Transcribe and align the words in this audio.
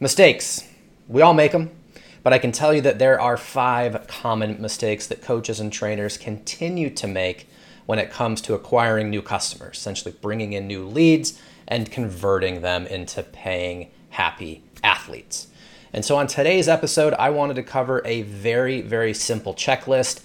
Mistakes. 0.00 0.62
We 1.08 1.22
all 1.22 1.34
make 1.34 1.50
them, 1.50 1.72
but 2.22 2.32
I 2.32 2.38
can 2.38 2.52
tell 2.52 2.72
you 2.72 2.80
that 2.82 3.00
there 3.00 3.20
are 3.20 3.36
five 3.36 4.06
common 4.06 4.62
mistakes 4.62 5.08
that 5.08 5.22
coaches 5.22 5.58
and 5.58 5.72
trainers 5.72 6.16
continue 6.16 6.88
to 6.90 7.08
make 7.08 7.48
when 7.86 7.98
it 7.98 8.08
comes 8.08 8.40
to 8.42 8.54
acquiring 8.54 9.10
new 9.10 9.22
customers, 9.22 9.76
essentially 9.76 10.14
bringing 10.20 10.52
in 10.52 10.68
new 10.68 10.86
leads 10.86 11.40
and 11.66 11.90
converting 11.90 12.60
them 12.60 12.86
into 12.86 13.24
paying, 13.24 13.90
happy 14.10 14.62
athletes. 14.84 15.48
And 15.92 16.04
so 16.04 16.16
on 16.16 16.28
today's 16.28 16.68
episode, 16.68 17.12
I 17.14 17.30
wanted 17.30 17.54
to 17.54 17.64
cover 17.64 18.00
a 18.04 18.22
very, 18.22 18.82
very 18.82 19.14
simple 19.14 19.52
checklist. 19.52 20.22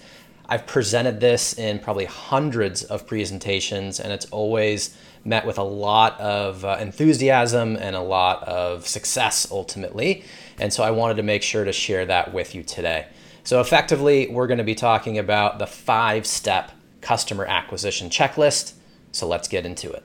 I've 0.54 0.68
presented 0.68 1.20
this 1.20 1.58
in 1.58 1.80
probably 1.80 2.06
hundreds 2.06 2.84
of 2.84 3.08
presentations, 3.08 4.00
and 4.00 4.14
it's 4.14 4.26
always 4.26 4.96
met 5.26 5.48
with 5.48 5.58
a 5.58 5.64
lot 5.64 6.22
of 6.22 6.64
uh, 6.64 6.78
enthusiasm 6.80 7.76
and 7.76 7.96
a 7.96 8.02
lot 8.02 8.44
of 8.44 8.88
success 8.88 9.48
ultimately. 9.50 10.24
And 10.60 10.72
so 10.72 10.84
I 10.84 10.92
wanted 10.92 11.16
to 11.16 11.24
make 11.24 11.42
sure 11.42 11.66
to 11.66 11.74
share 11.74 12.06
that 12.06 12.36
with 12.36 12.54
you 12.54 12.62
today. 12.62 13.08
So, 13.44 13.62
effectively, 13.62 14.28
we're 14.28 14.46
going 14.46 14.60
to 14.60 14.64
be 14.64 14.76
talking 14.76 15.18
about 15.18 15.58
the 15.58 15.66
five 15.66 16.28
step 16.28 16.72
customer 17.02 17.46
acquisition 17.46 18.12
checklist. 18.12 18.74
So, 19.12 19.28
let's 19.28 19.48
get 19.48 19.66
into 19.66 19.92
it. 19.92 20.04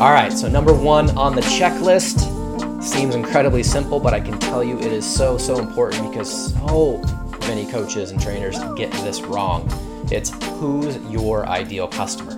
All 0.00 0.12
right, 0.12 0.32
so 0.32 0.48
number 0.48 0.72
one 0.72 1.10
on 1.18 1.34
the 1.34 1.42
checklist 1.42 2.33
seems 2.84 3.14
incredibly 3.14 3.62
simple, 3.62 3.98
but 3.98 4.12
I 4.12 4.20
can 4.20 4.38
tell 4.38 4.62
you 4.62 4.78
it 4.78 4.92
is 4.92 5.06
so, 5.06 5.38
so 5.38 5.58
important 5.58 6.10
because 6.10 6.52
so 6.54 7.02
many 7.40 7.66
coaches 7.66 8.10
and 8.10 8.20
trainers 8.20 8.58
get 8.76 8.92
this 8.92 9.22
wrong. 9.22 9.68
It's 10.12 10.30
who's 10.58 10.96
your 11.10 11.46
ideal 11.46 11.88
customer. 11.88 12.32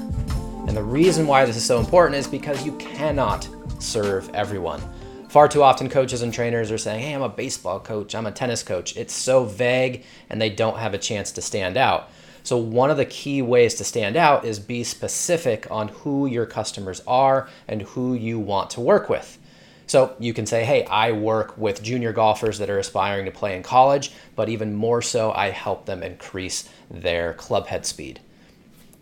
And 0.69 0.77
the 0.77 0.83
reason 0.83 1.27
why 1.27 1.45
this 1.45 1.57
is 1.57 1.65
so 1.65 1.81
important 1.81 2.17
is 2.17 2.27
because 2.27 2.65
you 2.65 2.73
cannot 2.79 3.49
serve 3.81 4.33
everyone. 4.35 4.81
Far 5.29 5.49
too 5.49 5.63
often, 5.63 5.89
coaches 5.89 6.23
and 6.23 6.33
trainers 6.33 6.71
are 6.71 6.79
saying, 6.79 7.03
Hey, 7.03 7.13
I'm 7.13 7.23
a 7.23 7.29
baseball 7.29 7.81
coach, 7.81 8.15
I'm 8.15 8.27
a 8.27 8.33
tennis 8.33 8.63
coach. 8.63 8.97
It's 8.97 9.15
so 9.15 9.45
vague 9.45 10.05
and 10.31 10.41
they 10.41 10.51
don't 10.51 10.79
have 10.79 10.95
a 10.95 10.99
chance 10.99 11.33
to 11.33 11.43
stand 11.43 11.77
out. 11.77 12.11
So, 12.45 12.57
one 12.57 12.91
of 12.91 12.97
the 12.97 13.05
key 13.05 13.43
ways 13.43 13.75
to 13.75 13.85
stand 13.85 14.17
out 14.17 14.45
is 14.45 14.61
be 14.61 14.85
specific 14.85 15.69
on 15.71 15.89
who 15.89 16.27
your 16.27 16.47
customers 16.47 17.03
are 17.07 17.49
and 17.67 17.83
who 17.83 18.15
you 18.15 18.39
want 18.39 18.71
to 18.71 18.81
work 18.81 19.09
with. 19.09 19.39
So 19.87 20.17
you 20.19 20.35
can 20.35 20.47
say, 20.47 20.65
hey, 20.65 20.85
I 20.87 21.13
work 21.13 21.57
with 21.57 21.83
junior 21.83 22.13
golfers 22.13 22.59
that 22.59 22.69
are 22.69 22.79
aspiring 22.79 23.25
to 23.27 23.31
play 23.31 23.57
in 23.57 23.63
college, 23.63 24.13
but 24.35 24.49
even 24.49 24.75
more 24.75 25.01
so, 25.01 25.33
I 25.33 25.51
help 25.51 25.87
them 25.87 26.03
increase 26.03 26.69
their 26.91 27.35
club 27.35 27.67
head 27.67 27.87
speed. 27.87 28.21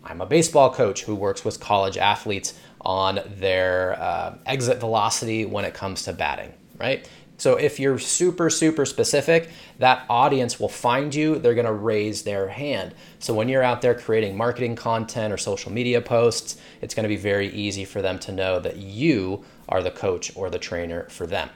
I'm 0.03 0.21
a 0.21 0.25
baseball 0.25 0.71
coach 0.71 1.03
who 1.03 1.15
works 1.15 1.43
with 1.43 1.59
college 1.59 1.97
athletes 1.97 2.53
on 2.81 3.19
their 3.37 3.99
uh, 3.99 4.37
exit 4.45 4.79
velocity 4.79 5.45
when 5.45 5.65
it 5.65 5.73
comes 5.73 6.03
to 6.03 6.13
batting, 6.13 6.53
right? 6.77 7.09
So 7.37 7.55
if 7.55 7.79
you're 7.79 7.99
super, 7.99 8.49
super 8.49 8.85
specific, 8.85 9.49
that 9.79 10.05
audience 10.09 10.59
will 10.59 10.69
find 10.69 11.13
you. 11.13 11.37
They're 11.37 11.53
going 11.53 11.65
to 11.65 11.73
raise 11.73 12.23
their 12.23 12.47
hand. 12.47 12.93
So 13.19 13.33
when 13.33 13.49
you're 13.49 13.63
out 13.63 13.81
there 13.81 13.93
creating 13.93 14.37
marketing 14.37 14.75
content 14.75 15.33
or 15.33 15.37
social 15.37 15.71
media 15.71 16.01
posts, 16.01 16.57
it's 16.81 16.93
going 16.93 17.03
to 17.03 17.09
be 17.09 17.17
very 17.17 17.49
easy 17.49 17.83
for 17.83 18.01
them 18.01 18.19
to 18.19 18.31
know 18.31 18.59
that 18.59 18.77
you 18.77 19.43
are 19.67 19.83
the 19.83 19.91
coach 19.91 20.31
or 20.35 20.49
the 20.49 20.59
trainer 20.59 21.09
for 21.09 21.27
them. 21.27 21.49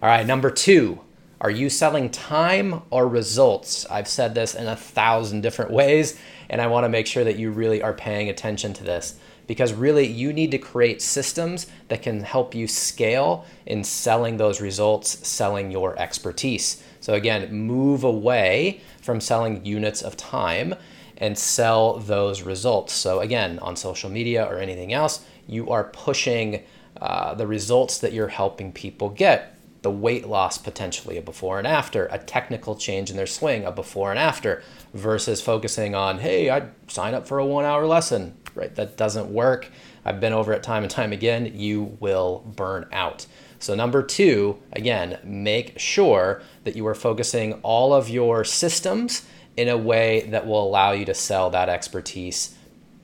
All 0.00 0.08
right, 0.08 0.26
number 0.26 0.50
two, 0.50 1.00
are 1.40 1.50
you 1.50 1.70
selling 1.70 2.10
time 2.10 2.82
or 2.90 3.08
results? 3.08 3.84
I've 3.86 4.08
said 4.08 4.34
this 4.34 4.54
in 4.54 4.68
a 4.68 4.76
thousand 4.76 5.40
different 5.40 5.70
ways, 5.72 6.18
and 6.48 6.60
I 6.60 6.68
want 6.68 6.84
to 6.84 6.88
make 6.88 7.06
sure 7.06 7.24
that 7.24 7.36
you 7.36 7.50
really 7.50 7.82
are 7.82 7.92
paying 7.92 8.28
attention 8.28 8.74
to 8.74 8.84
this 8.84 9.18
because 9.48 9.72
really 9.72 10.06
you 10.06 10.32
need 10.32 10.52
to 10.52 10.58
create 10.58 11.02
systems 11.02 11.66
that 11.88 12.02
can 12.02 12.20
help 12.22 12.54
you 12.54 12.68
scale 12.68 13.44
in 13.66 13.82
selling 13.82 14.36
those 14.36 14.60
results, 14.60 15.26
selling 15.26 15.72
your 15.72 15.98
expertise. 15.98 16.84
So, 17.00 17.14
again, 17.14 17.52
move 17.52 18.04
away 18.04 18.80
from 19.00 19.20
selling 19.20 19.64
units 19.64 20.02
of 20.02 20.16
time 20.16 20.74
and 21.16 21.36
sell 21.36 21.98
those 21.98 22.42
results. 22.42 22.92
So, 22.92 23.20
again, 23.20 23.58
on 23.58 23.74
social 23.74 24.10
media 24.10 24.44
or 24.44 24.58
anything 24.58 24.92
else, 24.92 25.24
you 25.48 25.70
are 25.70 25.84
pushing 25.84 26.62
uh, 27.00 27.34
the 27.34 27.46
results 27.46 27.98
that 27.98 28.12
you're 28.12 28.28
helping 28.28 28.70
people 28.70 29.08
get 29.08 29.57
the 29.82 29.90
weight 29.90 30.26
loss 30.26 30.58
potentially 30.58 31.16
a 31.16 31.22
before 31.22 31.58
and 31.58 31.66
after, 31.66 32.06
a 32.06 32.18
technical 32.18 32.74
change 32.74 33.10
in 33.10 33.16
their 33.16 33.26
swing, 33.26 33.64
a 33.64 33.72
before 33.72 34.10
and 34.10 34.18
after, 34.18 34.62
versus 34.92 35.40
focusing 35.40 35.94
on, 35.94 36.18
hey, 36.18 36.50
I'd 36.50 36.70
sign 36.88 37.14
up 37.14 37.28
for 37.28 37.38
a 37.38 37.46
one 37.46 37.64
hour 37.64 37.86
lesson, 37.86 38.36
right? 38.54 38.74
That 38.74 38.96
doesn't 38.96 39.32
work. 39.32 39.70
I've 40.04 40.20
been 40.20 40.32
over 40.32 40.52
it 40.52 40.62
time 40.62 40.82
and 40.82 40.90
time 40.90 41.12
again. 41.12 41.52
You 41.54 41.96
will 42.00 42.44
burn 42.56 42.86
out. 42.92 43.26
So, 43.60 43.74
number 43.74 44.02
two, 44.02 44.58
again, 44.72 45.18
make 45.24 45.78
sure 45.78 46.42
that 46.64 46.76
you 46.76 46.86
are 46.86 46.94
focusing 46.94 47.54
all 47.62 47.92
of 47.92 48.08
your 48.08 48.44
systems 48.44 49.26
in 49.56 49.68
a 49.68 49.76
way 49.76 50.20
that 50.30 50.46
will 50.46 50.62
allow 50.62 50.92
you 50.92 51.04
to 51.04 51.14
sell 51.14 51.50
that 51.50 51.68
expertise 51.68 52.54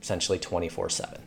essentially 0.01 0.39
24 0.39 0.89
7. 0.89 1.21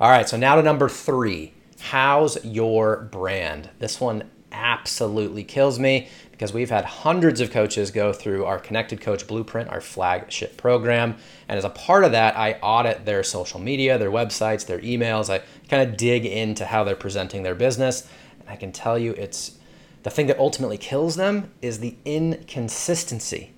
All 0.00 0.10
right, 0.10 0.28
so 0.28 0.36
now 0.36 0.56
to 0.56 0.62
number 0.62 0.88
three. 0.88 1.52
How's 1.80 2.44
your 2.44 3.08
brand? 3.10 3.70
This 3.78 4.00
one 4.00 4.24
absolutely 4.52 5.44
kills 5.44 5.78
me 5.78 6.08
because 6.30 6.52
we've 6.52 6.70
had 6.70 6.84
hundreds 6.84 7.40
of 7.40 7.50
coaches 7.50 7.90
go 7.90 8.12
through 8.12 8.44
our 8.44 8.58
Connected 8.58 9.00
Coach 9.00 9.26
Blueprint, 9.26 9.70
our 9.70 9.80
flagship 9.80 10.56
program. 10.56 11.16
And 11.48 11.58
as 11.58 11.64
a 11.64 11.70
part 11.70 12.04
of 12.04 12.12
that, 12.12 12.36
I 12.36 12.52
audit 12.62 13.04
their 13.04 13.22
social 13.22 13.60
media, 13.60 13.98
their 13.98 14.10
websites, 14.10 14.66
their 14.66 14.80
emails. 14.80 15.30
I 15.30 15.42
kind 15.68 15.88
of 15.88 15.96
dig 15.96 16.24
into 16.26 16.66
how 16.66 16.84
they're 16.84 16.96
presenting 16.96 17.42
their 17.42 17.54
business. 17.54 18.08
And 18.40 18.48
I 18.48 18.56
can 18.56 18.72
tell 18.72 18.98
you 18.98 19.12
it's 19.12 19.58
the 20.02 20.10
thing 20.10 20.26
that 20.28 20.38
ultimately 20.38 20.78
kills 20.78 21.16
them 21.16 21.50
is 21.60 21.80
the 21.80 21.96
inconsistency. 22.04 23.52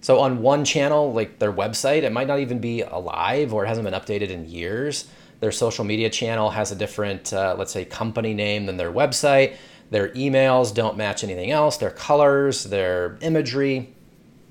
So 0.00 0.18
on 0.18 0.42
one 0.42 0.64
channel, 0.64 1.12
like 1.12 1.38
their 1.38 1.52
website, 1.52 2.02
it 2.02 2.12
might 2.12 2.26
not 2.26 2.40
even 2.40 2.58
be 2.58 2.82
alive 2.82 3.54
or 3.54 3.64
it 3.64 3.68
hasn't 3.68 3.84
been 3.84 3.94
updated 3.94 4.30
in 4.30 4.48
years. 4.48 5.08
Their 5.42 5.50
social 5.50 5.84
media 5.84 6.08
channel 6.08 6.50
has 6.50 6.70
a 6.70 6.76
different, 6.76 7.32
uh, 7.32 7.56
let's 7.58 7.72
say, 7.72 7.84
company 7.84 8.32
name 8.32 8.66
than 8.66 8.76
their 8.76 8.92
website. 8.92 9.56
Their 9.90 10.10
emails 10.10 10.72
don't 10.72 10.96
match 10.96 11.24
anything 11.24 11.50
else. 11.50 11.78
Their 11.78 11.90
colors, 11.90 12.62
their 12.62 13.18
imagery, 13.22 13.92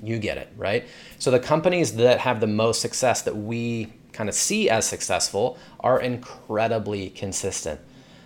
you 0.03 0.19
get 0.19 0.38
it, 0.38 0.50
right? 0.57 0.85
So 1.18 1.31
the 1.31 1.40
companies 1.40 1.96
that 1.96 2.19
have 2.19 2.41
the 2.41 2.47
most 2.47 2.81
success 2.81 3.22
that 3.22 3.38
we 3.38 3.94
kind 4.12 4.28
of 4.28 4.35
see 4.35 4.69
as 4.69 4.85
successful 4.85 5.57
are 5.79 6.02
incredibly 6.02 7.09
consistent. 7.12 7.79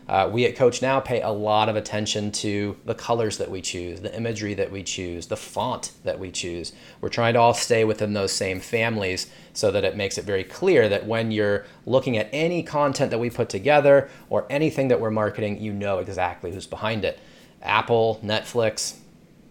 Uh, 0.07 0.29
we 0.31 0.45
at 0.45 0.55
CoachNow 0.55 1.03
pay 1.03 1.21
a 1.21 1.29
lot 1.29 1.67
of 1.67 1.75
attention 1.75 2.31
to 2.31 2.77
the 2.85 2.93
colors 2.93 3.39
that 3.39 3.49
we 3.49 3.59
choose, 3.59 4.01
the 4.01 4.16
imagery 4.16 4.53
that 4.53 4.71
we 4.71 4.83
choose, 4.83 5.27
the 5.27 5.38
font 5.38 5.91
that 6.03 6.19
we 6.19 6.29
choose. 6.29 6.73
We're 7.01 7.09
trying 7.09 7.33
to 7.33 7.39
all 7.39 7.55
stay 7.55 7.83
within 7.85 8.13
those 8.13 8.31
same 8.31 8.59
families 8.59 9.31
so 9.53 9.71
that 9.71 9.83
it 9.83 9.95
makes 9.95 10.19
it 10.19 10.25
very 10.25 10.44
clear 10.44 10.88
that 10.89 11.07
when 11.07 11.31
you're 11.31 11.65
looking 11.88 12.17
at 12.17 12.29
any 12.31 12.61
content 12.61 13.09
that 13.11 13.17
we 13.17 13.31
put 13.31 13.49
together 13.49 14.09
or 14.29 14.45
anything 14.49 14.89
that 14.89 14.99
we're 14.99 15.09
marketing, 15.09 15.59
you 15.59 15.73
know 15.73 15.97
exactly 15.97 16.53
who's 16.53 16.67
behind 16.67 17.03
it. 17.03 17.19
Apple, 17.63 18.19
Netflix, 18.23 18.97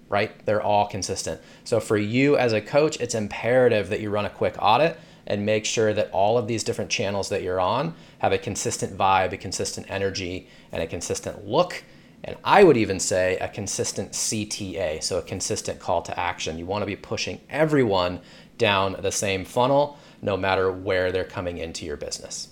right? 0.08 0.44
They're 0.46 0.62
all 0.62 0.86
consistent. 0.86 1.40
So 1.64 1.80
for 1.80 1.96
you 1.96 2.36
as 2.36 2.52
a 2.52 2.60
coach, 2.60 3.00
it's 3.00 3.16
imperative 3.16 3.88
that 3.88 4.00
you 4.00 4.10
run 4.10 4.24
a 4.24 4.30
quick 4.30 4.54
audit 4.60 5.00
and 5.26 5.46
make 5.46 5.64
sure 5.64 5.92
that 5.94 6.10
all 6.10 6.36
of 6.36 6.46
these 6.46 6.64
different 6.64 6.90
channels 6.90 7.28
that 7.28 7.42
you're 7.42 7.60
on 7.60 7.94
have 8.18 8.32
a 8.32 8.38
consistent 8.38 8.96
vibe, 8.96 9.32
a 9.32 9.36
consistent 9.36 9.86
energy, 9.90 10.48
and 10.72 10.82
a 10.82 10.86
consistent 10.86 11.46
look. 11.46 11.82
And 12.24 12.36
I 12.42 12.64
would 12.64 12.76
even 12.76 13.00
say 13.00 13.36
a 13.38 13.48
consistent 13.48 14.12
CTA, 14.12 15.02
so 15.02 15.18
a 15.18 15.22
consistent 15.22 15.78
call 15.78 16.02
to 16.02 16.18
action. 16.18 16.58
You 16.58 16.66
want 16.66 16.82
to 16.82 16.86
be 16.86 16.96
pushing 16.96 17.40
everyone 17.50 18.20
down 18.56 18.96
the 19.00 19.12
same 19.12 19.44
funnel, 19.44 19.98
no 20.22 20.36
matter 20.36 20.72
where 20.72 21.12
they're 21.12 21.24
coming 21.24 21.58
into 21.58 21.84
your 21.84 21.96
business. 21.96 22.48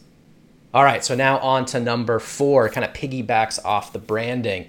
All 0.75 0.85
right, 0.85 1.05
so 1.05 1.15
now 1.15 1.39
on 1.39 1.65
to 1.67 1.81
number 1.81 2.19
four, 2.19 2.69
kind 2.69 2.85
of 2.85 2.93
piggybacks 2.93 3.63
off 3.65 3.93
the 3.93 3.99
branding. 3.99 4.69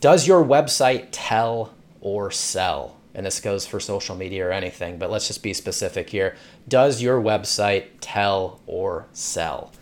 Does 0.00 0.26
your 0.26 0.44
website 0.44 1.08
tell 1.12 1.74
or 2.00 2.30
sell? 2.30 2.96
And 3.14 3.26
this 3.26 3.40
goes 3.40 3.66
for 3.66 3.80
social 3.80 4.16
media 4.16 4.46
or 4.46 4.52
anything, 4.52 4.98
but 4.98 5.10
let's 5.10 5.26
just 5.26 5.42
be 5.42 5.52
specific 5.52 6.10
here. 6.10 6.36
Does 6.68 7.02
your 7.02 7.20
website 7.20 7.86
tell 8.00 8.60
or 8.66 9.06
sell? 9.12 9.72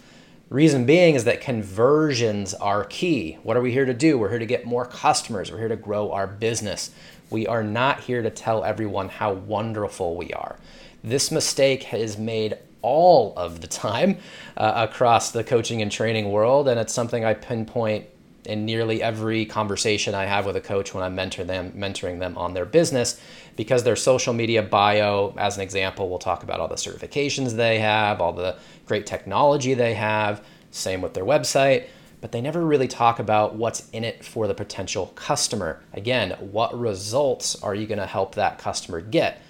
Reason 0.49 0.85
being 0.85 1.15
is 1.15 1.25
that 1.25 1.41
conversions 1.41 2.55
are 2.55 2.85
key. 2.85 3.39
What 3.45 3.57
are 3.57 3.61
we 3.61 3.71
here 3.71 3.85
to 3.85 3.95
do? 3.95 4.19
We're 4.19 4.31
here 4.31 4.41
to 4.41 4.47
get 4.47 4.67
more 4.67 4.85
customers. 4.85 5.53
We're 5.53 5.59
here 5.59 5.69
to 5.69 5.77
grow 5.77 6.11
our 6.11 6.27
business. 6.27 6.91
We 7.31 7.47
are 7.47 7.63
not 7.63 8.01
here 8.01 8.21
to 8.21 8.31
tell 8.31 8.65
everyone 8.65 9.11
how 9.11 9.33
wonderful 9.33 10.17
we 10.17 10.33
are. 10.33 10.57
This 11.05 11.31
mistake 11.31 11.95
is 11.95 12.19
made 12.19 12.59
all 12.83 13.33
of 13.37 13.61
the 13.61 13.69
time 13.69 14.19
uh, 14.57 14.89
across 14.91 15.31
the 15.31 15.45
coaching 15.45 15.83
and 15.83 15.93
training 15.93 16.33
world, 16.33 16.67
and 16.67 16.81
it's 16.81 16.93
something 16.93 17.25
I 17.25 17.35
pinpoint 17.35 18.07
in 18.45 18.65
nearly 18.65 19.03
every 19.03 19.45
conversation 19.45 20.15
I 20.15 20.25
have 20.25 20.47
with 20.47 20.57
a 20.57 20.61
coach 20.61 20.95
when 20.95 21.05
I'm 21.05 21.15
mentor 21.15 21.45
them, 21.45 21.73
mentoring 21.73 22.19
them 22.19 22.39
on 22.39 22.55
their 22.55 22.65
business 22.65 23.21
because 23.57 23.85
their 23.85 23.97
social 23.97 24.33
media 24.33 24.63
bio, 24.63 25.35
as 25.37 25.57
an 25.57 25.63
example, 25.63 26.09
we'll 26.09 26.19
talk 26.19 26.43
about 26.43 26.61
all 26.61 26.69
the 26.69 26.77
certifications 26.77 27.57
they 27.57 27.79
have, 27.79 28.21
all 28.21 28.33
the 28.33 28.57
great 28.87 29.07
technology 29.07 29.75
they 29.75 29.95
have, 29.95 30.43
same 30.71 31.03
with 31.03 31.15
their 31.15 31.25
website, 31.25 31.87
but 32.21 32.33
they 32.33 32.41
never 32.41 32.65
really 32.65 32.89
talk 32.89 33.19
about 33.19 33.55
what's 33.55 33.89
in 33.91 34.05
it 34.05 34.25
for 34.25 34.47
the 34.47 34.55
potential 34.55 35.07
customer. 35.15 35.83
Again, 35.93 36.31
what 36.41 36.79
results 36.79 37.63
are 37.63 37.75
you 37.75 37.87
going 37.87 37.99
to 37.99 38.07
help 38.07 38.35
that 38.35 38.59
customer 38.59 39.01
get? 39.01 39.41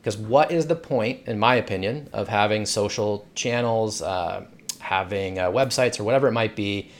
Because 0.00 0.16
what 0.16 0.52
is 0.52 0.66
the 0.66 0.76
point, 0.76 1.20
in 1.26 1.38
my 1.38 1.56
opinion, 1.56 2.08
of 2.12 2.28
having 2.28 2.64
social 2.66 3.26
channels, 3.34 4.00
uh, 4.00 4.46
having 4.78 5.38
uh, 5.38 5.50
websites, 5.50 5.98
or 5.98 6.04
whatever 6.04 6.28
it 6.28 6.32
might 6.32 6.54
be, 6.54 6.90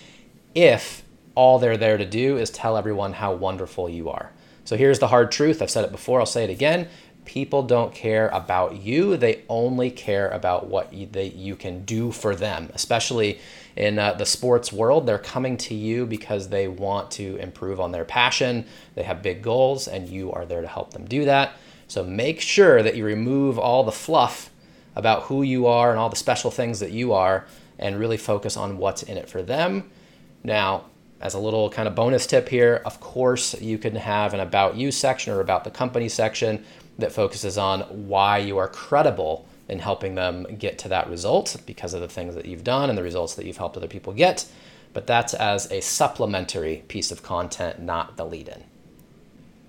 if 0.54 1.04
all 1.38 1.60
they're 1.60 1.76
there 1.76 1.96
to 1.96 2.04
do 2.04 2.36
is 2.36 2.50
tell 2.50 2.76
everyone 2.76 3.12
how 3.12 3.32
wonderful 3.32 3.88
you 3.88 4.10
are? 4.10 4.32
So 4.64 4.76
here's 4.76 4.98
the 4.98 5.06
hard 5.06 5.30
truth. 5.30 5.62
I've 5.62 5.70
said 5.70 5.84
it 5.84 5.92
before, 5.92 6.18
I'll 6.18 6.26
say 6.26 6.42
it 6.42 6.50
again. 6.50 6.88
People 7.24 7.62
don't 7.62 7.94
care 7.94 8.26
about 8.30 8.78
you. 8.78 9.16
They 9.16 9.44
only 9.48 9.88
care 9.92 10.28
about 10.30 10.66
what 10.66 10.92
you, 10.92 11.06
they, 11.06 11.28
you 11.28 11.54
can 11.54 11.84
do 11.84 12.10
for 12.10 12.34
them, 12.34 12.70
especially 12.74 13.38
in 13.76 14.00
uh, 14.00 14.14
the 14.14 14.26
sports 14.26 14.72
world. 14.72 15.06
They're 15.06 15.16
coming 15.16 15.56
to 15.58 15.76
you 15.76 16.06
because 16.06 16.48
they 16.48 16.66
want 16.66 17.12
to 17.12 17.36
improve 17.36 17.78
on 17.78 17.92
their 17.92 18.04
passion. 18.04 18.66
They 18.96 19.04
have 19.04 19.22
big 19.22 19.40
goals, 19.40 19.86
and 19.86 20.08
you 20.08 20.32
are 20.32 20.44
there 20.44 20.62
to 20.62 20.66
help 20.66 20.92
them 20.92 21.04
do 21.04 21.24
that. 21.26 21.52
So 21.86 22.02
make 22.02 22.40
sure 22.40 22.82
that 22.82 22.96
you 22.96 23.04
remove 23.04 23.60
all 23.60 23.84
the 23.84 23.92
fluff 23.92 24.50
about 24.96 25.22
who 25.24 25.44
you 25.44 25.68
are 25.68 25.90
and 25.90 26.00
all 26.00 26.08
the 26.08 26.16
special 26.16 26.50
things 26.50 26.80
that 26.80 26.90
you 26.90 27.12
are 27.12 27.46
and 27.78 28.00
really 28.00 28.16
focus 28.16 28.56
on 28.56 28.76
what's 28.78 29.04
in 29.04 29.16
it 29.16 29.28
for 29.28 29.40
them. 29.40 29.88
Now, 30.42 30.86
as 31.20 31.34
a 31.34 31.38
little 31.38 31.68
kind 31.68 31.88
of 31.88 31.94
bonus 31.94 32.26
tip 32.26 32.48
here, 32.48 32.82
of 32.84 33.00
course, 33.00 33.60
you 33.60 33.78
can 33.78 33.96
have 33.96 34.34
an 34.34 34.40
about 34.40 34.76
you 34.76 34.90
section 34.90 35.32
or 35.32 35.40
about 35.40 35.64
the 35.64 35.70
company 35.70 36.08
section 36.08 36.64
that 36.98 37.12
focuses 37.12 37.58
on 37.58 37.80
why 38.08 38.38
you 38.38 38.58
are 38.58 38.68
credible 38.68 39.46
in 39.68 39.78
helping 39.78 40.14
them 40.14 40.46
get 40.58 40.78
to 40.78 40.88
that 40.88 41.08
result 41.08 41.56
because 41.66 41.92
of 41.92 42.00
the 42.00 42.08
things 42.08 42.34
that 42.34 42.46
you've 42.46 42.64
done 42.64 42.88
and 42.88 42.98
the 42.98 43.02
results 43.02 43.34
that 43.34 43.44
you've 43.44 43.56
helped 43.56 43.76
other 43.76 43.88
people 43.88 44.12
get. 44.12 44.46
But 44.92 45.06
that's 45.06 45.34
as 45.34 45.70
a 45.70 45.80
supplementary 45.80 46.84
piece 46.88 47.10
of 47.10 47.22
content, 47.22 47.80
not 47.80 48.16
the 48.16 48.24
lead 48.24 48.48
in. 48.48 48.64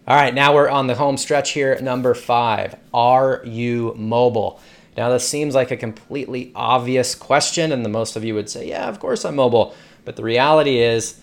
All 0.08 0.16
right, 0.16 0.34
now 0.34 0.56
we're 0.56 0.70
on 0.70 0.88
the 0.88 0.96
home 0.96 1.18
stretch 1.18 1.52
here. 1.52 1.78
Number 1.82 2.14
five 2.14 2.76
Are 2.94 3.42
you 3.46 3.94
mobile? 3.96 4.60
Now, 4.98 5.10
this 5.10 5.28
seems 5.28 5.56
like 5.56 5.72
a 5.72 5.78
completely 5.78 6.52
obvious 6.56 7.16
question, 7.16 7.72
and 7.72 7.86
the 7.86 7.90
most 7.90 8.16
of 8.16 8.24
you 8.24 8.34
would 8.34 8.50
say, 8.50 8.68
Yeah, 8.70 8.90
of 8.90 9.00
course 9.00 9.24
I'm 9.24 9.36
mobile. 9.36 9.76
But 10.06 10.16
the 10.16 10.24
reality 10.24 10.80
is, 10.80 11.20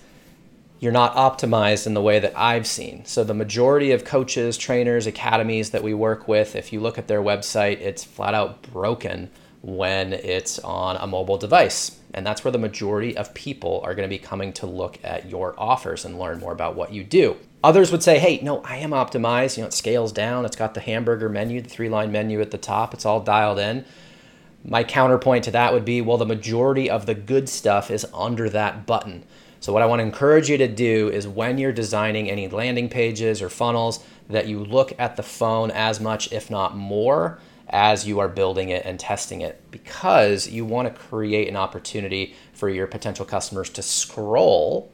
you're 0.78 0.92
not 0.92 1.14
optimized 1.14 1.86
in 1.86 1.94
the 1.94 2.02
way 2.02 2.18
that 2.18 2.36
I've 2.36 2.66
seen. 2.66 3.04
So, 3.04 3.24
the 3.24 3.34
majority 3.34 3.92
of 3.92 4.04
coaches, 4.04 4.58
trainers, 4.58 5.06
academies 5.06 5.70
that 5.70 5.82
we 5.82 5.94
work 5.94 6.28
with, 6.28 6.54
if 6.54 6.72
you 6.72 6.80
look 6.80 6.98
at 6.98 7.08
their 7.08 7.22
website, 7.22 7.80
it's 7.80 8.04
flat 8.04 8.34
out 8.34 8.62
broken 8.62 9.30
when 9.62 10.12
it's 10.12 10.58
on 10.60 10.96
a 10.96 11.06
mobile 11.06 11.38
device. 11.38 11.98
And 12.14 12.24
that's 12.24 12.44
where 12.44 12.52
the 12.52 12.58
majority 12.58 13.16
of 13.16 13.34
people 13.34 13.80
are 13.84 13.94
going 13.94 14.08
to 14.08 14.14
be 14.14 14.18
coming 14.18 14.52
to 14.54 14.66
look 14.66 14.98
at 15.02 15.28
your 15.28 15.54
offers 15.58 16.04
and 16.04 16.18
learn 16.18 16.38
more 16.38 16.52
about 16.52 16.76
what 16.76 16.92
you 16.92 17.04
do. 17.04 17.36
Others 17.64 17.90
would 17.90 18.02
say, 18.02 18.18
hey, 18.18 18.38
no, 18.42 18.62
I 18.62 18.76
am 18.76 18.90
optimized. 18.90 19.56
You 19.56 19.62
know, 19.62 19.68
it 19.68 19.74
scales 19.74 20.12
down. 20.12 20.44
It's 20.44 20.56
got 20.56 20.74
the 20.74 20.80
hamburger 20.80 21.28
menu, 21.28 21.60
the 21.60 21.68
three 21.68 21.88
line 21.88 22.12
menu 22.12 22.40
at 22.40 22.52
the 22.52 22.58
top. 22.58 22.94
It's 22.94 23.04
all 23.04 23.20
dialed 23.20 23.58
in. 23.58 23.84
My 24.64 24.84
counterpoint 24.84 25.44
to 25.44 25.50
that 25.50 25.72
would 25.72 25.84
be, 25.84 26.00
well, 26.00 26.16
the 26.16 26.26
majority 26.26 26.88
of 26.88 27.06
the 27.06 27.14
good 27.14 27.48
stuff 27.48 27.90
is 27.90 28.06
under 28.14 28.48
that 28.50 28.86
button. 28.86 29.24
So, 29.66 29.72
what 29.72 29.82
I 29.82 29.86
want 29.86 29.98
to 29.98 30.04
encourage 30.04 30.48
you 30.48 30.56
to 30.58 30.68
do 30.68 31.08
is 31.08 31.26
when 31.26 31.58
you're 31.58 31.72
designing 31.72 32.30
any 32.30 32.46
landing 32.46 32.88
pages 32.88 33.42
or 33.42 33.48
funnels, 33.48 33.98
that 34.28 34.46
you 34.46 34.62
look 34.62 34.92
at 34.96 35.16
the 35.16 35.24
phone 35.24 35.72
as 35.72 35.98
much, 35.98 36.32
if 36.32 36.48
not 36.48 36.76
more, 36.76 37.40
as 37.68 38.06
you 38.06 38.20
are 38.20 38.28
building 38.28 38.68
it 38.68 38.84
and 38.86 39.00
testing 39.00 39.40
it, 39.40 39.60
because 39.72 40.46
you 40.46 40.64
want 40.64 40.86
to 40.86 40.94
create 40.94 41.48
an 41.48 41.56
opportunity 41.56 42.36
for 42.52 42.68
your 42.68 42.86
potential 42.86 43.24
customers 43.24 43.68
to 43.70 43.82
scroll 43.82 44.88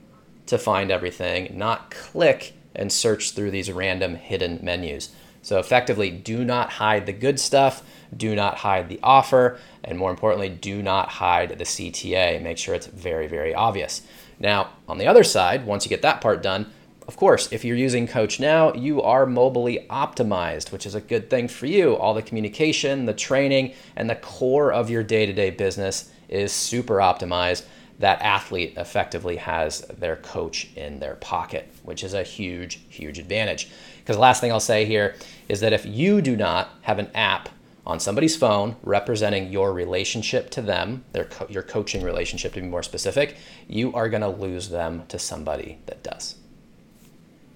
to 0.46 0.56
find 0.56 0.90
everything, 0.90 1.52
not 1.54 1.90
click 1.90 2.54
and 2.74 2.90
search 2.90 3.32
through 3.32 3.50
these 3.50 3.70
random 3.70 4.14
hidden 4.14 4.58
menus. 4.62 5.10
So, 5.42 5.58
effectively, 5.58 6.10
do 6.10 6.46
not 6.46 6.70
hide 6.70 7.04
the 7.04 7.12
good 7.12 7.38
stuff, 7.38 7.82
do 8.16 8.34
not 8.34 8.56
hide 8.56 8.88
the 8.88 9.00
offer, 9.02 9.58
and 9.84 9.98
more 9.98 10.10
importantly, 10.10 10.48
do 10.48 10.82
not 10.82 11.10
hide 11.10 11.58
the 11.58 11.64
CTA. 11.64 12.40
Make 12.40 12.56
sure 12.56 12.74
it's 12.74 12.86
very, 12.86 13.26
very 13.26 13.54
obvious. 13.54 14.00
Now, 14.42 14.70
on 14.88 14.98
the 14.98 15.06
other 15.06 15.22
side, 15.22 15.64
once 15.64 15.86
you 15.86 15.88
get 15.88 16.02
that 16.02 16.20
part 16.20 16.42
done, 16.42 16.66
of 17.06 17.16
course, 17.16 17.52
if 17.52 17.64
you're 17.64 17.76
using 17.76 18.08
CoachNow, 18.08 18.80
you 18.80 19.00
are 19.02 19.24
mobily 19.24 19.86
optimized, 19.86 20.72
which 20.72 20.84
is 20.84 20.96
a 20.96 21.00
good 21.00 21.30
thing 21.30 21.46
for 21.46 21.66
you. 21.66 21.94
All 21.96 22.12
the 22.12 22.22
communication, 22.22 23.06
the 23.06 23.14
training, 23.14 23.74
and 23.94 24.10
the 24.10 24.16
core 24.16 24.72
of 24.72 24.90
your 24.90 25.04
day 25.04 25.26
to 25.26 25.32
day 25.32 25.50
business 25.50 26.10
is 26.28 26.52
super 26.52 26.96
optimized. 26.96 27.64
That 28.00 28.20
athlete 28.20 28.74
effectively 28.76 29.36
has 29.36 29.82
their 29.82 30.16
coach 30.16 30.70
in 30.74 30.98
their 30.98 31.14
pocket, 31.16 31.72
which 31.84 32.02
is 32.02 32.14
a 32.14 32.24
huge, 32.24 32.80
huge 32.88 33.20
advantage. 33.20 33.68
Because 33.98 34.16
the 34.16 34.22
last 34.22 34.40
thing 34.40 34.50
I'll 34.50 34.58
say 34.58 34.84
here 34.86 35.14
is 35.48 35.60
that 35.60 35.72
if 35.72 35.86
you 35.86 36.20
do 36.20 36.36
not 36.36 36.70
have 36.82 36.98
an 36.98 37.10
app 37.14 37.48
on 37.86 37.98
somebody's 37.98 38.36
phone 38.36 38.76
representing 38.82 39.50
your 39.50 39.72
relationship 39.72 40.50
to 40.50 40.62
them, 40.62 41.04
their 41.12 41.24
co- 41.24 41.46
your 41.48 41.62
coaching 41.62 42.02
relationship 42.02 42.54
to 42.54 42.60
be 42.60 42.66
more 42.66 42.82
specific, 42.82 43.36
you 43.68 43.92
are 43.94 44.08
going 44.08 44.22
to 44.22 44.28
lose 44.28 44.68
them 44.68 45.04
to 45.08 45.18
somebody 45.18 45.78
that 45.86 46.02
does. 46.02 46.36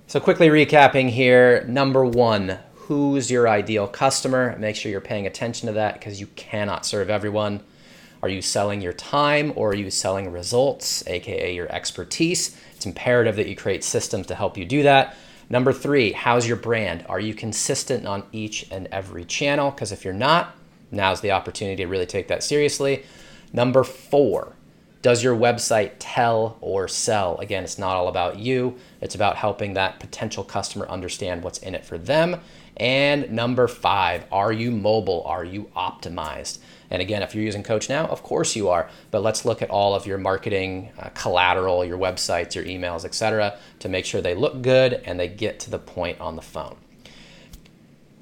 So, 0.08 0.20
quickly 0.20 0.48
recapping 0.48 1.10
here 1.10 1.64
number 1.68 2.04
one, 2.04 2.58
who's 2.74 3.30
your 3.30 3.48
ideal 3.48 3.88
customer? 3.88 4.56
Make 4.58 4.76
sure 4.76 4.90
you're 4.90 5.00
paying 5.00 5.26
attention 5.26 5.66
to 5.66 5.72
that 5.74 5.94
because 5.94 6.20
you 6.20 6.26
cannot 6.28 6.86
serve 6.86 7.10
everyone. 7.10 7.62
Are 8.22 8.28
you 8.28 8.42
selling 8.42 8.80
your 8.80 8.92
time 8.92 9.52
or 9.56 9.70
are 9.70 9.74
you 9.74 9.90
selling 9.90 10.32
results, 10.32 11.06
aka 11.06 11.54
your 11.54 11.70
expertise? 11.72 12.60
It's 12.74 12.86
imperative 12.86 13.36
that 13.36 13.48
you 13.48 13.56
create 13.56 13.84
systems 13.84 14.26
to 14.28 14.34
help 14.34 14.56
you 14.56 14.64
do 14.64 14.82
that. 14.84 15.16
Number 15.48 15.72
three, 15.72 16.12
how's 16.12 16.46
your 16.46 16.56
brand? 16.56 17.04
Are 17.08 17.20
you 17.20 17.32
consistent 17.32 18.06
on 18.06 18.24
each 18.32 18.70
and 18.70 18.88
every 18.90 19.24
channel? 19.24 19.70
Because 19.70 19.92
if 19.92 20.04
you're 20.04 20.12
not, 20.12 20.56
now's 20.90 21.20
the 21.20 21.30
opportunity 21.30 21.82
to 21.82 21.88
really 21.88 22.06
take 22.06 22.28
that 22.28 22.42
seriously. 22.42 23.04
Number 23.52 23.84
four, 23.84 24.56
does 25.02 25.22
your 25.22 25.36
website 25.36 25.92
tell 26.00 26.58
or 26.60 26.88
sell? 26.88 27.38
Again, 27.38 27.62
it's 27.62 27.78
not 27.78 27.94
all 27.94 28.08
about 28.08 28.40
you, 28.40 28.76
it's 29.00 29.14
about 29.14 29.36
helping 29.36 29.74
that 29.74 30.00
potential 30.00 30.42
customer 30.42 30.88
understand 30.88 31.44
what's 31.44 31.58
in 31.58 31.76
it 31.76 31.84
for 31.84 31.96
them. 31.96 32.40
And 32.76 33.30
number 33.30 33.68
five, 33.68 34.24
are 34.32 34.52
you 34.52 34.72
mobile? 34.72 35.22
Are 35.24 35.44
you 35.44 35.70
optimized? 35.76 36.58
And 36.90 37.02
again, 37.02 37.22
if 37.22 37.34
you're 37.34 37.44
using 37.44 37.62
CoachNow, 37.62 38.08
of 38.08 38.22
course 38.22 38.56
you 38.56 38.68
are. 38.68 38.88
But 39.10 39.22
let's 39.22 39.44
look 39.44 39.62
at 39.62 39.70
all 39.70 39.94
of 39.94 40.06
your 40.06 40.18
marketing 40.18 40.90
uh, 40.98 41.10
collateral, 41.14 41.84
your 41.84 41.98
websites, 41.98 42.54
your 42.54 42.64
emails, 42.64 43.04
etc., 43.04 43.58
to 43.80 43.88
make 43.88 44.04
sure 44.04 44.20
they 44.20 44.34
look 44.34 44.62
good 44.62 44.94
and 45.04 45.18
they 45.18 45.28
get 45.28 45.60
to 45.60 45.70
the 45.70 45.78
point 45.78 46.20
on 46.20 46.36
the 46.36 46.42
phone. 46.42 46.76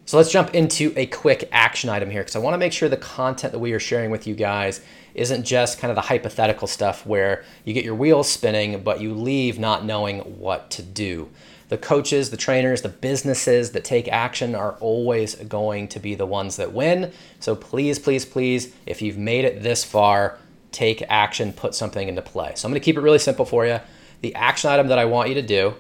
So 0.07 0.19
let's 0.19 0.31
jump 0.31 0.55
into 0.55 0.93
a 0.97 1.07
quick 1.07 1.49
action 1.51 1.89
item 1.89 2.11
here 2.11 2.21
because 2.21 2.37
I 2.37 2.39
want 2.39 2.55
to 2.55 2.59
make 2.59 2.75
sure 2.75 2.91
the 2.91 2.97
content 2.97 3.53
that 3.53 3.59
we 3.59 3.73
are 3.73 3.81
sharing 3.81 4.11
with 4.11 4.27
you 4.27 4.35
guys 4.35 4.83
isn't 5.15 5.45
just 5.45 5.79
kind 5.79 5.91
of 5.91 5.95
the 5.95 6.03
hypothetical 6.03 6.69
stuff 6.69 7.07
where 7.07 7.45
you 7.65 7.73
get 7.73 7.85
your 7.85 7.95
wheels 7.95 8.31
spinning, 8.31 8.83
but 8.83 9.01
you 9.01 9.15
leave 9.15 9.59
not 9.59 9.85
knowing 9.85 10.21
what 10.39 10.71
to 10.73 10.83
do 10.83 11.31
the 11.69 11.79
coaches, 11.79 12.31
the 12.31 12.37
trainers, 12.37 12.83
the 12.83 12.89
businesses 12.89 13.73
that 13.73 13.85
take 13.85 14.09
action 14.09 14.55
are 14.55 14.73
always 14.81 15.35
going 15.35 15.89
to 15.89 16.01
be 16.01 16.15
the 16.15 16.27
ones 16.27 16.57
that 16.57 16.73
win. 16.73 17.13
So 17.41 17.57
please, 17.57 17.99
please, 17.99 18.25
please, 18.25 18.75
if 18.87 19.01
you've 19.01 19.19
made 19.19 19.45
it 19.45 19.63
this 19.63 19.85
far, 19.85 20.39
take 20.73 21.03
action, 21.09 21.53
put 21.53 21.75
something 21.75 22.09
into 22.09 22.23
play. 22.23 22.53
So 22.57 22.67
I'm 22.67 22.73
going 22.73 22.81
to 22.81 22.85
keep 22.85 22.97
it 22.97 23.01
really 23.01 23.19
simple 23.19 23.45
for 23.45 23.67
you. 23.67 23.81
The 24.21 24.35
action 24.35 24.71
item 24.71 24.89
that 24.89 24.99
I 24.99 25.05
want 25.05 25.29
you 25.29 25.35
to 25.37 25.43
do 25.43 25.75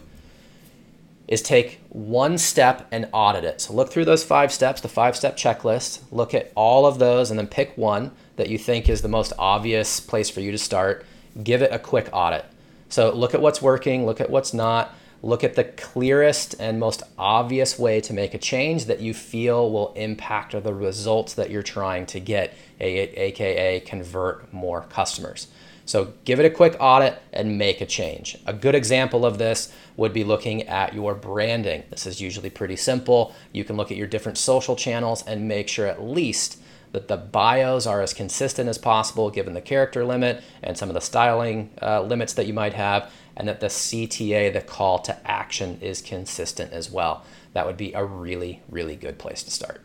is 1.26 1.42
take 1.42 1.80
one 1.88 2.36
step 2.36 2.86
and 2.90 3.08
audit 3.12 3.44
it. 3.44 3.60
So 3.60 3.72
look 3.72 3.90
through 3.90 4.04
those 4.04 4.24
five 4.24 4.52
steps, 4.52 4.80
the 4.80 4.88
five 4.88 5.16
step 5.16 5.36
checklist, 5.36 6.02
look 6.10 6.34
at 6.34 6.52
all 6.54 6.86
of 6.86 6.98
those, 6.98 7.30
and 7.30 7.38
then 7.38 7.46
pick 7.46 7.76
one 7.76 8.12
that 8.36 8.48
you 8.48 8.58
think 8.58 8.88
is 8.88 9.02
the 9.02 9.08
most 9.08 9.32
obvious 9.38 10.00
place 10.00 10.28
for 10.28 10.40
you 10.40 10.50
to 10.52 10.58
start. 10.58 11.06
Give 11.42 11.62
it 11.62 11.72
a 11.72 11.78
quick 11.78 12.08
audit. 12.12 12.44
So 12.88 13.12
look 13.14 13.34
at 13.34 13.40
what's 13.40 13.62
working, 13.62 14.04
look 14.06 14.20
at 14.20 14.30
what's 14.30 14.52
not 14.52 14.94
Look 15.24 15.42
at 15.42 15.54
the 15.54 15.64
clearest 15.64 16.54
and 16.60 16.78
most 16.78 17.02
obvious 17.16 17.78
way 17.78 18.02
to 18.02 18.12
make 18.12 18.34
a 18.34 18.38
change 18.38 18.84
that 18.84 19.00
you 19.00 19.14
feel 19.14 19.70
will 19.70 19.94
impact 19.94 20.52
the 20.52 20.74
results 20.74 21.32
that 21.32 21.48
you're 21.48 21.62
trying 21.62 22.04
to 22.06 22.20
get, 22.20 22.52
aka 22.78 23.80
convert 23.80 24.52
more 24.52 24.82
customers. 24.82 25.46
So 25.86 26.12
give 26.26 26.40
it 26.40 26.44
a 26.44 26.50
quick 26.50 26.76
audit 26.78 27.22
and 27.32 27.56
make 27.56 27.80
a 27.80 27.86
change. 27.86 28.36
A 28.44 28.52
good 28.52 28.74
example 28.74 29.24
of 29.24 29.38
this 29.38 29.72
would 29.96 30.12
be 30.12 30.24
looking 30.24 30.64
at 30.64 30.92
your 30.92 31.14
branding. 31.14 31.84
This 31.88 32.04
is 32.04 32.20
usually 32.20 32.50
pretty 32.50 32.76
simple. 32.76 33.34
You 33.50 33.64
can 33.64 33.78
look 33.78 33.90
at 33.90 33.96
your 33.96 34.06
different 34.06 34.36
social 34.36 34.76
channels 34.76 35.24
and 35.26 35.48
make 35.48 35.68
sure 35.68 35.86
at 35.86 36.02
least 36.02 36.58
that 36.92 37.08
the 37.08 37.16
bios 37.16 37.86
are 37.86 38.00
as 38.00 38.14
consistent 38.14 38.68
as 38.68 38.78
possible 38.78 39.28
given 39.30 39.52
the 39.52 39.60
character 39.60 40.04
limit 40.04 40.42
and 40.62 40.78
some 40.78 40.88
of 40.88 40.94
the 40.94 41.00
styling 41.00 41.70
uh, 41.82 42.00
limits 42.02 42.34
that 42.34 42.46
you 42.46 42.52
might 42.52 42.74
have, 42.74 43.10
and 43.36 43.48
that 43.48 43.60
the 43.60 43.66
CTA, 43.66 44.52
the 44.52 44.60
call 44.60 44.98
to 45.00 45.30
action, 45.30 45.78
is 45.80 46.00
consistent 46.00 46.72
as 46.72 46.90
well. 46.90 47.24
That 47.52 47.66
would 47.66 47.76
be 47.76 47.92
a 47.92 48.04
really, 48.04 48.62
really 48.68 48.96
good 48.96 49.18
place 49.18 49.42
to 49.42 49.50
start. 49.50 49.84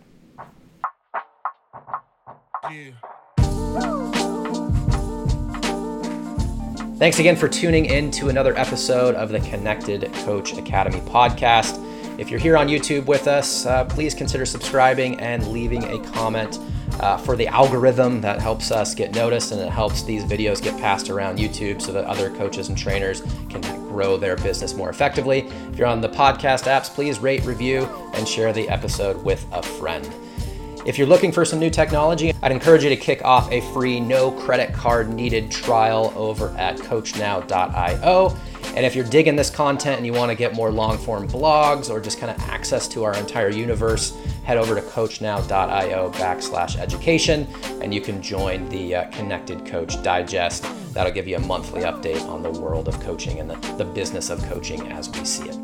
Yeah. 2.70 2.92
Thanks 6.98 7.20
again 7.20 7.38
for 7.38 7.48
tuning 7.48 7.86
in 7.86 8.12
to 8.12 8.28
another 8.28 8.58
episode 8.58 9.16
of 9.16 9.30
the 9.30 9.40
Connected 9.40 10.12
Coach 10.26 10.58
Academy 10.58 11.00
podcast. 11.02 11.86
If 12.20 12.30
you're 12.30 12.42
here 12.42 12.58
on 12.58 12.68
YouTube 12.68 13.06
with 13.06 13.26
us, 13.30 13.66
uh, 13.66 13.86
please 13.86 14.14
consider 14.14 14.46
subscribing 14.46 15.18
and 15.22 15.48
leaving 15.48 15.86
a 15.86 16.00
comment 16.12 16.60
uh, 17.00 17.18
for 17.18 17.36
the 17.36 17.48
algorithm 17.48 18.22
that 18.22 18.42
helps 18.42 18.72
us 18.72 18.94
get 18.94 19.14
noticed 19.16 19.52
and 19.52 19.62
it 19.62 19.70
helps 19.70 20.04
these 20.04 20.24
videos 20.24 20.62
get 20.62 20.78
passed 20.80 21.10
around 21.10 21.38
YouTube 21.38 21.82
so 21.82 21.92
that 21.92 22.06
other 22.06 22.30
coaches 22.32 22.70
and 22.70 22.78
trainers 22.78 23.22
can 23.50 23.62
grow 23.88 24.18
their 24.18 24.36
business 24.38 24.74
more 24.74 24.90
effectively. 24.90 25.48
If 25.72 25.78
you're 25.78 25.88
on 25.88 26.02
the 26.02 26.10
podcast 26.10 26.66
apps, 26.66 26.94
please 26.94 27.20
rate, 27.20 27.44
review, 27.46 27.84
and 28.14 28.28
share 28.28 28.54
the 28.54 28.68
episode 28.70 29.24
with 29.24 29.46
a 29.52 29.62
friend. 29.62 30.08
If 30.86 30.98
you're 30.98 31.08
looking 31.08 31.32
for 31.32 31.44
some 31.44 31.60
new 31.60 31.70
technology, 31.70 32.34
I'd 32.42 32.52
encourage 32.52 32.84
you 32.84 32.90
to 32.90 32.96
kick 32.96 33.24
off 33.24 33.52
a 33.52 33.62
free 33.74 34.00
no 34.00 34.32
credit 34.32 34.74
card 34.74 35.10
needed 35.10 35.52
trial 35.52 36.14
over 36.16 36.50
at 36.58 36.78
coachnow.io. 36.78 38.38
And 38.76 38.86
if 38.86 38.96
you're 38.96 39.06
digging 39.06 39.36
this 39.36 39.50
content 39.50 39.98
and 39.98 40.06
you 40.06 40.14
want 40.14 40.30
to 40.30 40.36
get 40.36 40.54
more 40.54 40.72
long 40.72 40.98
form 40.98 41.28
blogs 41.28 41.90
or 41.90 42.00
just 42.00 42.20
kind 42.20 42.32
of 42.32 42.40
access 42.50 42.88
to 42.90 43.04
our 43.04 43.16
entire 43.18 43.50
universe, 43.50 44.16
head 44.44 44.58
over 44.58 44.76
to 44.76 44.82
coachnow.io 44.82 46.12
backslash 46.12 46.78
education 46.78 47.48
and 47.82 47.94
you 47.94 48.02
can 48.02 48.22
join 48.22 48.68
the 48.70 48.96
uh, 48.96 49.12
Connected 49.12 49.66
Coach 49.66 50.02
Digest. 50.04 50.66
That'll 50.94 51.14
give 51.14 51.28
you 51.28 51.38
a 51.38 51.42
monthly 51.42 51.82
update 51.82 52.22
on 52.28 52.42
the 52.42 52.52
world 52.52 52.88
of 52.88 53.00
coaching 53.02 53.40
and 53.40 53.50
the, 53.50 53.56
the 53.78 53.86
business 53.86 54.30
of 54.30 54.42
coaching 54.44 54.92
as 54.92 55.10
we 55.10 55.26
see 55.26 55.50
it. 55.50 55.58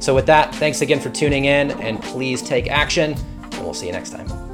So, 0.00 0.14
with 0.14 0.26
that, 0.26 0.54
thanks 0.54 0.80
again 0.80 1.00
for 1.00 1.10
tuning 1.10 1.46
in 1.46 1.72
and 1.72 2.00
please 2.00 2.40
take 2.40 2.68
action, 2.68 3.16
and 3.42 3.60
we'll 3.62 3.74
see 3.74 3.86
you 3.86 3.92
next 3.92 4.10
time. 4.10 4.47